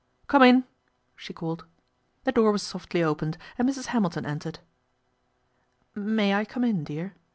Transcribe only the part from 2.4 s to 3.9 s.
was softly opened and Mrs.